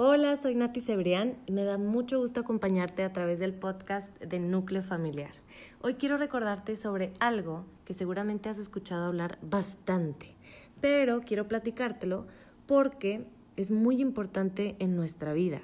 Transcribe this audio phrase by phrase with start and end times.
[0.00, 4.38] Hola, soy Nati Cebrián y me da mucho gusto acompañarte a través del podcast de
[4.38, 5.32] Núcleo Familiar.
[5.80, 10.36] Hoy quiero recordarte sobre algo que seguramente has escuchado hablar bastante,
[10.80, 12.28] pero quiero platicártelo
[12.66, 13.26] porque
[13.56, 15.62] es muy importante en nuestra vida.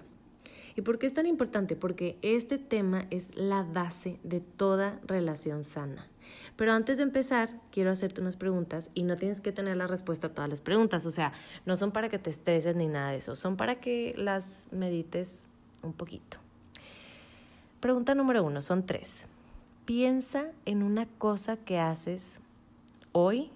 [0.76, 1.76] ¿Y por qué es tan importante?
[1.76, 6.06] Porque este tema es la base de toda relación sana.
[6.56, 10.28] Pero antes de empezar, quiero hacerte unas preguntas y no tienes que tener la respuesta
[10.28, 11.06] a todas las preguntas.
[11.06, 11.32] O sea,
[11.66, 15.48] no son para que te estreses ni nada de eso, son para que las medites
[15.82, 16.38] un poquito.
[17.80, 19.26] Pregunta número uno, son tres.
[19.84, 22.38] Piensa en una cosa que haces
[23.12, 23.50] hoy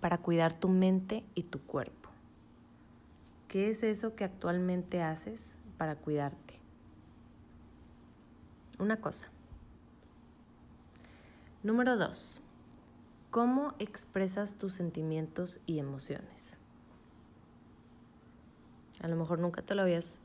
[0.00, 2.10] para cuidar tu mente y tu cuerpo.
[3.48, 5.52] ¿Qué es eso que actualmente haces
[5.82, 6.54] para cuidarte?
[8.78, 9.26] Una cosa.
[11.64, 12.40] Número dos,
[13.32, 16.60] ¿cómo expresas tus sentimientos y emociones?
[19.00, 20.20] A lo mejor nunca te lo habías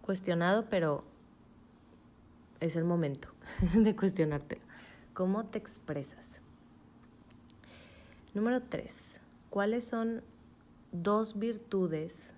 [0.00, 1.04] cuestionado, pero
[2.58, 3.28] es el momento
[3.74, 4.62] de cuestionártelo.
[5.14, 6.40] ¿Cómo te expresas?
[8.34, 10.24] Número tres, ¿cuáles son
[10.90, 12.34] dos virtudes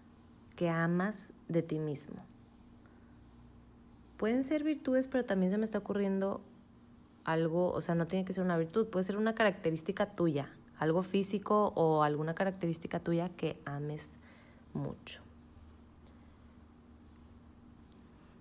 [0.56, 2.16] que amas de ti mismo?
[4.16, 6.41] Pueden ser virtudes, pero también se me está ocurriendo
[7.24, 11.02] algo, o sea, no tiene que ser una virtud, puede ser una característica tuya, algo
[11.02, 14.11] físico o alguna característica tuya que ames
[14.72, 15.22] mucho.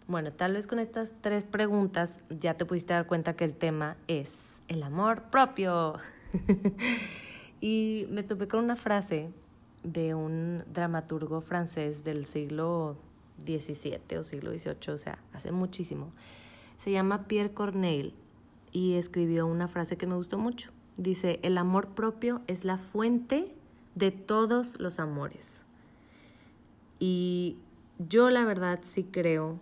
[0.07, 3.95] Bueno, tal vez con estas tres preguntas ya te pudiste dar cuenta que el tema
[4.07, 5.95] es el amor propio.
[7.61, 9.29] y me topé con una frase
[9.83, 12.95] de un dramaturgo francés del siglo
[13.45, 16.11] XVII o siglo XVIII, o sea, hace muchísimo.
[16.77, 18.13] Se llama Pierre Corneille
[18.71, 20.71] y escribió una frase que me gustó mucho.
[20.97, 23.53] Dice, el amor propio es la fuente
[23.95, 25.61] de todos los amores.
[26.99, 27.57] Y
[27.99, 29.59] yo la verdad sí creo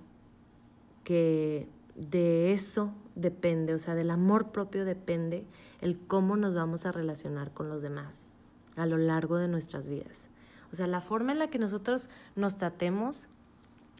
[1.04, 5.46] que de eso depende, o sea, del amor propio depende
[5.82, 8.31] el cómo nos vamos a relacionar con los demás
[8.76, 10.28] a lo largo de nuestras vidas.
[10.72, 13.28] O sea, la forma en la que nosotros nos tratemos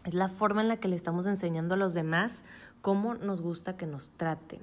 [0.06, 2.44] es la forma en la que le estamos enseñando a los demás
[2.82, 4.62] cómo nos gusta que nos traten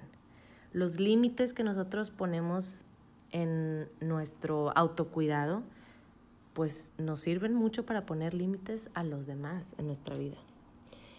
[0.73, 2.85] los límites que nosotros ponemos
[3.31, 5.63] en nuestro autocuidado,
[6.55, 10.37] pues nos sirven mucho para poner límites a los demás en nuestra vida.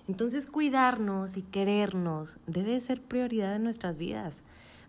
[0.07, 4.41] Entonces cuidarnos y querernos debe ser prioridad en nuestras vidas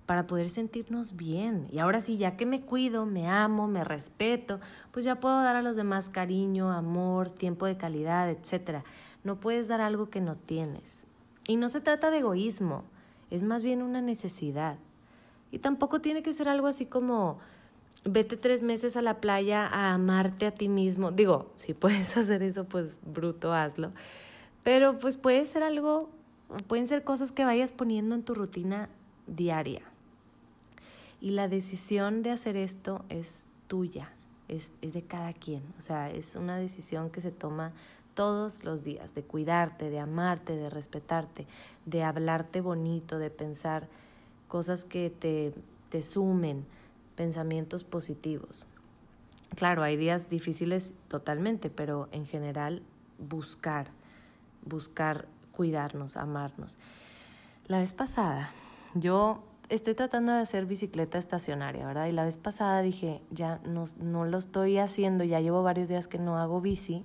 [0.07, 1.67] para poder sentirnos bien.
[1.71, 5.57] Y ahora sí, ya que me cuido, me amo, me respeto, pues ya puedo dar
[5.57, 8.85] a los demás cariño, amor, tiempo de calidad, etc.
[9.25, 11.05] No puedes dar algo que no tienes.
[11.47, 12.85] Y no se trata de egoísmo
[13.31, 14.77] es más bien una necesidad.
[15.51, 17.39] Y tampoco tiene que ser algo así como
[18.05, 21.11] vete tres meses a la playa a amarte a ti mismo.
[21.11, 23.93] Digo, si puedes hacer eso, pues bruto, hazlo.
[24.63, 26.11] Pero pues puede ser algo,
[26.67, 28.89] pueden ser cosas que vayas poniendo en tu rutina
[29.27, 29.83] diaria.
[31.21, 34.11] Y la decisión de hacer esto es tuya,
[34.49, 35.63] es, es de cada quien.
[35.79, 37.73] O sea, es una decisión que se toma
[38.15, 41.47] todos los días, de cuidarte, de amarte, de respetarte,
[41.87, 43.89] de hablarte bonito, de pensar
[44.49, 45.55] cosas que te,
[45.91, 46.65] te sumen,
[47.17, 48.67] pensamientos positivos.
[49.57, 52.83] Claro, hay días difíciles totalmente, pero en general
[53.19, 53.89] buscar,
[54.65, 56.79] buscar cuidarnos, amarnos.
[57.67, 58.53] La vez pasada,
[58.95, 62.07] yo estoy tratando de hacer bicicleta estacionaria, ¿verdad?
[62.07, 66.07] Y la vez pasada dije, ya no, no lo estoy haciendo, ya llevo varios días
[66.07, 67.05] que no hago bici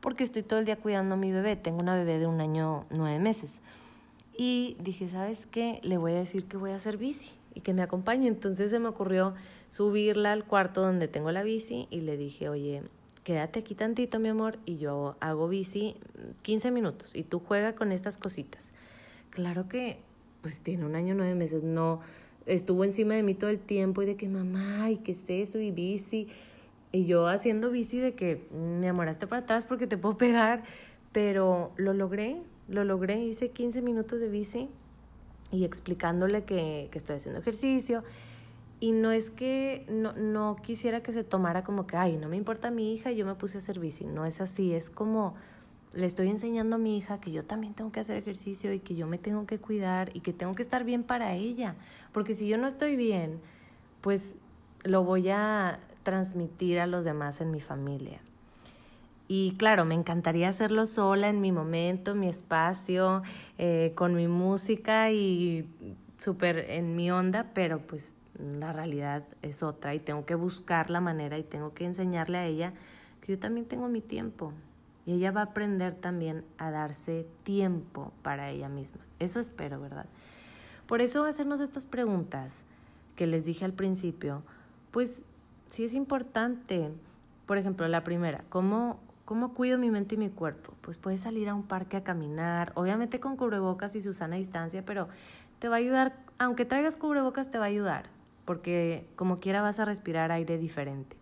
[0.00, 1.56] porque estoy todo el día cuidando a mi bebé.
[1.56, 3.60] Tengo una bebé de un año nueve meses.
[4.36, 5.80] Y dije, ¿sabes qué?
[5.82, 8.28] Le voy a decir que voy a hacer bici y que me acompañe.
[8.28, 9.34] Entonces se me ocurrió
[9.70, 12.82] subirla al cuarto donde tengo la bici y le dije, oye,
[13.24, 15.96] quédate aquí tantito, mi amor, y yo hago bici
[16.42, 18.72] 15 minutos y tú juega con estas cositas.
[19.30, 19.98] Claro que,
[20.46, 21.98] pues tiene un año nueve meses, no
[22.46, 25.58] estuvo encima de mí todo el tiempo y de que mamá, ¿y qué es eso?
[25.58, 26.28] Y bici.
[26.92, 30.62] Y yo haciendo bici de que me amoraste para atrás porque te puedo pegar,
[31.10, 32.36] pero lo logré,
[32.68, 34.68] lo logré, hice 15 minutos de bici
[35.50, 38.04] y explicándole que, que estoy haciendo ejercicio.
[38.78, 42.36] Y no es que no, no quisiera que se tomara como que, ay, no me
[42.36, 44.04] importa mi hija, yo me puse a hacer bici.
[44.04, 45.34] No es así, es como
[45.96, 48.94] le estoy enseñando a mi hija que yo también tengo que hacer ejercicio y que
[48.94, 51.74] yo me tengo que cuidar y que tengo que estar bien para ella.
[52.12, 53.40] Porque si yo no estoy bien,
[54.02, 54.36] pues
[54.84, 58.20] lo voy a transmitir a los demás en mi familia.
[59.26, 63.22] Y claro, me encantaría hacerlo sola en mi momento, mi espacio,
[63.56, 65.66] eh, con mi música y
[66.18, 71.00] súper en mi onda, pero pues la realidad es otra y tengo que buscar la
[71.00, 72.72] manera y tengo que enseñarle a ella
[73.22, 74.52] que yo también tengo mi tiempo.
[75.06, 79.00] Y ella va a aprender también a darse tiempo para ella misma.
[79.20, 80.06] Eso espero, ¿verdad?
[80.86, 82.64] Por eso hacernos estas preguntas
[83.14, 84.42] que les dije al principio,
[84.90, 85.22] pues
[85.66, 86.92] sí es importante.
[87.46, 90.74] Por ejemplo, la primera, ¿cómo, ¿cómo cuido mi mente y mi cuerpo?
[90.82, 94.84] Pues puedes salir a un parque a caminar, obviamente con cubrebocas y su sana distancia,
[94.84, 95.08] pero
[95.58, 98.10] te va a ayudar, aunque traigas cubrebocas, te va a ayudar,
[98.44, 101.16] porque como quiera vas a respirar aire diferente,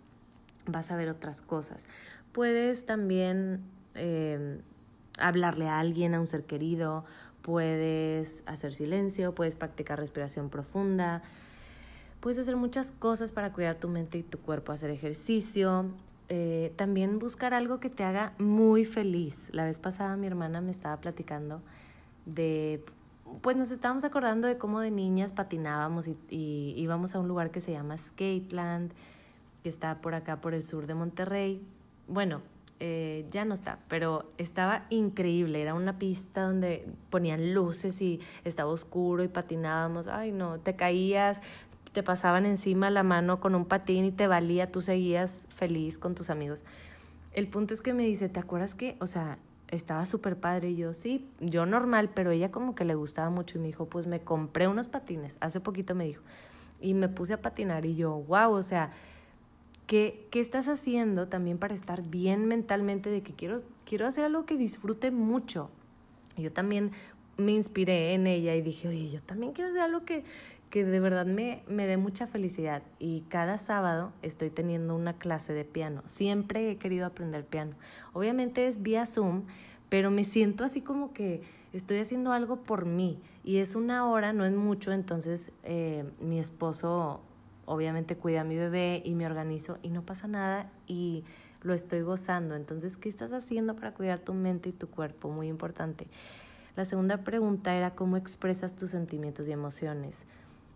[0.67, 1.87] vas a ver otras cosas.
[2.35, 3.63] Puedes también
[3.95, 4.61] eh,
[5.19, 7.07] hablarle a alguien, a un ser querido,
[7.41, 11.23] puedes hacer silencio, puedes practicar respiración profunda,
[12.21, 15.87] puedes hacer muchas cosas para cuidar tu mente y tu cuerpo, hacer ejercicio,
[16.29, 19.49] eh, también buscar algo que te haga muy feliz.
[19.53, 21.63] La vez pasada mi hermana me estaba platicando
[22.27, 22.85] de
[23.43, 27.61] pues nos estábamos acordando de cómo de niñas patinábamos y, íbamos a un lugar que
[27.61, 28.93] se llama Skateland,
[29.63, 31.63] que está por acá, por el sur de Monterrey.
[32.07, 32.43] Bueno,
[32.81, 35.63] eh, ya no está, pero estaba increíble.
[35.63, 40.09] Era una pista donde ponían luces y estaba oscuro y patinábamos.
[40.09, 41.41] Ay, no, te caías,
[41.93, 46.15] te pasaban encima la mano con un patín y te valía, tú seguías feliz con
[46.15, 46.65] tus amigos.
[47.33, 49.39] El punto es que me dice, ¿te acuerdas que, o sea,
[49.75, 50.71] estaba súper padre.
[50.71, 53.87] Y yo, sí, yo normal, pero ella como que le gustaba mucho y me dijo,
[53.87, 55.37] pues me compré unos patines.
[55.41, 56.23] Hace poquito me dijo.
[56.81, 58.93] Y me puse a patinar y yo, wow, o sea,
[59.87, 64.47] ¿qué, qué estás haciendo también para estar bien mentalmente de que quiero, quiero hacer algo
[64.47, 65.71] que disfrute mucho?
[66.37, 66.93] Yo también
[67.37, 70.25] me inspiré en ella y dije, oye, yo también quiero hacer algo que,
[70.71, 72.83] que de verdad me, me dé mucha felicidad.
[72.99, 76.03] Y cada sábado estoy teniendo una clase de piano.
[76.07, 77.75] Siempre he querido aprender piano.
[78.13, 79.45] Obviamente es vía Zoom,
[79.89, 81.43] pero me siento así como que
[81.73, 83.19] estoy haciendo algo por mí.
[83.45, 87.21] Y es una hora, no es mucho, entonces eh, mi esposo
[87.67, 91.25] obviamente cuida a mi bebé y me organizo y no pasa nada y
[91.63, 92.55] lo estoy gozando.
[92.57, 95.31] Entonces, ¿qué estás haciendo para cuidar tu mente y tu cuerpo?
[95.31, 96.07] Muy importante.
[96.77, 100.27] La segunda pregunta era cómo expresas tus sentimientos y emociones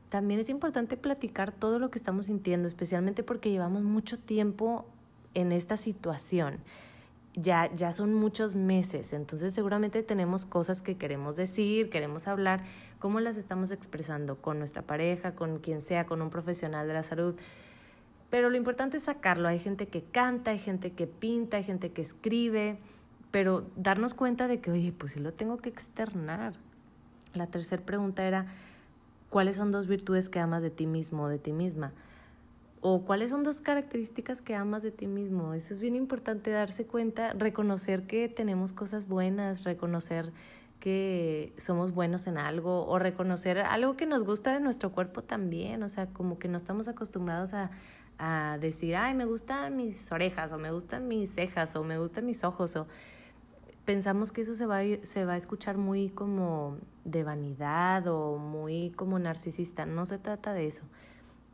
[0.08, 4.87] también es importante platicar todo lo que estamos sintiendo, especialmente porque llevamos mucho tiempo
[5.34, 6.58] en esta situación.
[7.34, 12.64] Ya, ya son muchos meses, entonces seguramente tenemos cosas que queremos decir, queremos hablar,
[12.98, 17.02] cómo las estamos expresando con nuestra pareja, con quien sea, con un profesional de la
[17.02, 17.36] salud.
[18.30, 19.48] Pero lo importante es sacarlo.
[19.48, 22.78] Hay gente que canta, hay gente que pinta, hay gente que escribe,
[23.31, 26.54] pero darnos cuenta de que, oye, pues sí lo tengo que externar.
[27.34, 28.46] La tercera pregunta era,
[29.31, 31.92] cuáles son dos virtudes que amas de ti mismo o de ti misma.
[32.80, 35.54] O cuáles son dos características que amas de ti mismo.
[35.54, 40.32] Eso es bien importante darse cuenta, reconocer que tenemos cosas buenas, reconocer
[40.78, 45.82] que somos buenos en algo o reconocer algo que nos gusta de nuestro cuerpo también.
[45.82, 47.70] O sea, como que no estamos acostumbrados a,
[48.19, 52.26] a decir, ay, me gustan mis orejas o me gustan mis cejas o me gustan
[52.26, 52.86] mis ojos o
[53.84, 58.90] pensamos que eso se va, se va a escuchar muy como de vanidad o muy
[58.90, 59.86] como narcisista.
[59.86, 60.84] No se trata de eso.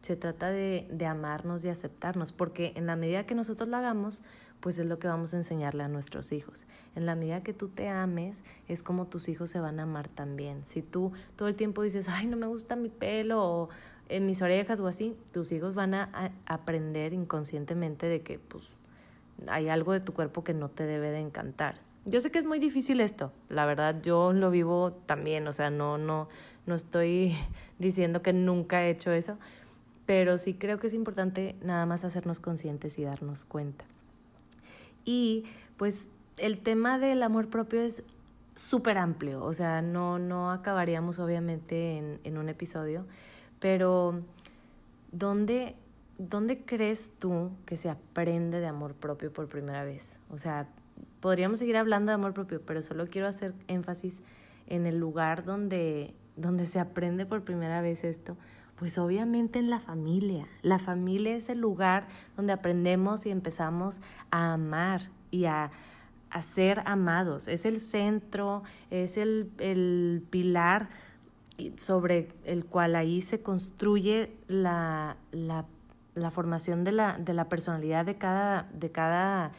[0.04, 4.22] Se trata de, de amarnos y aceptarnos, porque en la medida que nosotros lo hagamos,
[4.60, 6.66] pues es lo que vamos a enseñarle a nuestros hijos.
[6.94, 10.08] En la medida que tú te ames, es como tus hijos se van a amar
[10.08, 10.66] también.
[10.66, 13.68] Si tú todo el tiempo dices, ay, no me gusta mi pelo o
[14.10, 18.74] en mis orejas o así, tus hijos van a, a aprender inconscientemente de que pues
[19.48, 21.80] hay algo de tu cuerpo que no te debe de encantar.
[22.06, 25.70] Yo sé que es muy difícil esto, la verdad yo lo vivo también, o sea,
[25.70, 26.28] no, no,
[26.66, 27.34] no estoy
[27.78, 29.38] diciendo que nunca he hecho eso,
[30.06, 33.84] pero sí creo que es importante nada más hacernos conscientes y darnos cuenta.
[35.04, 35.44] Y
[35.76, 38.02] pues el tema del amor propio es
[38.56, 43.04] súper amplio, o sea, no, no acabaríamos obviamente en, en un episodio,
[43.58, 44.22] pero
[45.10, 45.74] ¿dónde,
[46.18, 50.20] ¿dónde crees tú que se aprende de amor propio por primera vez?
[50.30, 50.68] O sea,
[51.20, 54.22] podríamos seguir hablando de amor propio, pero solo quiero hacer énfasis
[54.66, 58.36] en el lugar donde, donde se aprende por primera vez esto,
[58.76, 60.46] pues obviamente en la familia.
[60.62, 64.00] La familia es el lugar donde aprendemos y empezamos
[64.30, 65.70] a amar y a,
[66.40, 67.46] ser amados.
[67.46, 70.88] Es el centro, es el, el pilar
[71.76, 75.64] sobre el cual ahí se construye la, la,
[76.14, 79.52] la formación de la, de la personalidad de cada, de cada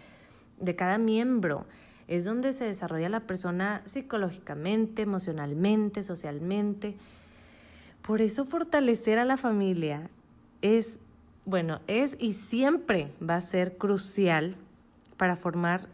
[0.59, 1.65] de cada miembro.
[2.07, 6.95] es donde se desarrolla la persona psicológicamente, emocionalmente, socialmente.
[8.05, 10.11] Por eso fortalecer a la familia
[10.61, 10.99] es,
[11.43, 14.55] bueno, es y siempre va a ser crucial
[15.17, 15.87] para formar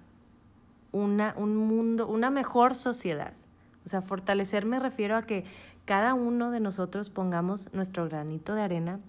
[0.91, 3.31] una, un mundo, una mejor sociedad.
[3.85, 5.45] O sea, fortalecer me refiero a que
[5.85, 8.99] cada uno de nosotros pongamos nuestro granito de arena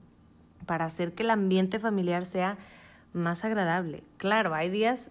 [0.66, 2.56] para hacer que el ambiente familiar sea
[3.12, 4.04] más agradable.
[4.16, 5.10] Claro, hay días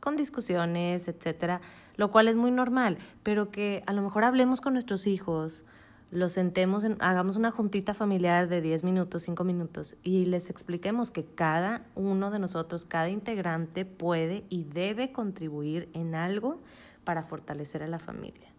[0.00, 1.60] con discusiones, etcétera,
[1.96, 5.64] lo cual es muy normal, pero que a lo mejor hablemos con nuestros hijos,
[6.12, 11.24] los sentemos, hagamos una juntita familiar de 10 minutos, 5 minutos y les expliquemos que
[11.24, 16.60] cada uno de nosotros, cada integrante puede y debe contribuir en algo
[17.04, 18.52] para fortalecer a la familia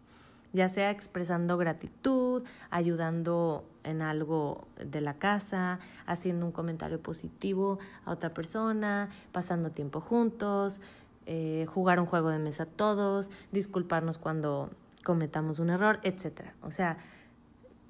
[0.53, 8.11] ya sea expresando gratitud, ayudando en algo de la casa, haciendo un comentario positivo a
[8.11, 10.79] otra persona, pasando tiempo juntos,
[11.25, 14.69] eh, jugar un juego de mesa todos, disculparnos cuando
[15.03, 16.41] cometamos un error, etc.
[16.61, 16.97] O sea,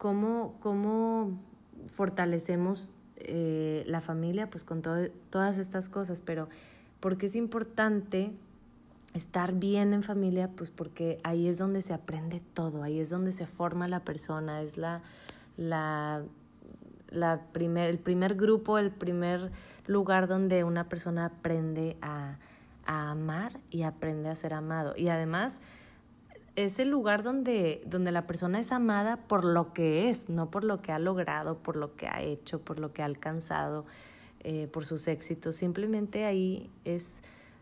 [0.04, 1.32] cómo, cómo
[1.88, 6.50] fortalecemos eh, la familia, pues con todas estas cosas, pero
[7.00, 8.34] porque es importante
[9.14, 13.32] estar bien en familia, pues porque ahí es donde se aprende todo, ahí es donde
[13.32, 15.04] se forma la persona, es la,
[15.56, 16.24] la,
[17.10, 19.54] la primer, el primer grupo, el primer
[19.88, 22.40] lugar donde una persona aprende a,
[22.86, 24.96] a amar y aprende a ser amado.
[24.98, 25.62] Y además
[26.56, 30.64] es el lugar donde, donde la persona es amada por lo que es, no por
[30.64, 33.86] lo que ha logrado, por lo que ha hecho, por lo que ha alcanzado,
[34.42, 35.56] eh, por sus éxitos.
[35.56, 37.22] Simplemente ahí es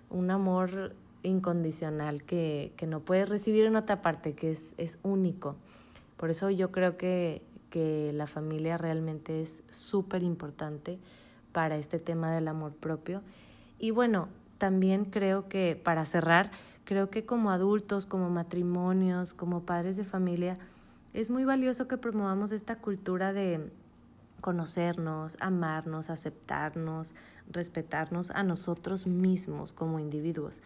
[0.10, 0.94] un amor
[1.24, 5.56] incondicional que, que, no puedes recibir en otra parte, que es, es único.
[6.18, 11.00] Por eso yo creo que, que la familia realmente es súper importante
[11.52, 13.22] para este tema del amor propio.
[13.80, 16.52] Y bueno, también creo que para cerrar,
[16.86, 20.58] creo que como adultos, como matrimonios, como padres de familia,
[21.14, 23.72] es muy valioso que promovamos esta cultura de
[24.40, 27.16] conocernos, amarnos, aceptarnos,
[27.50, 30.62] respetarnos a nosotros mismos como individuos.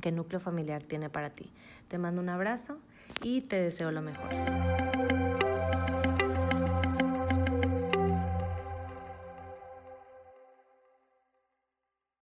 [0.00, 1.52] que Núcleo Familiar tiene para ti.
[1.86, 2.78] Te mando un abrazo
[3.22, 4.73] y te deseo lo mejor.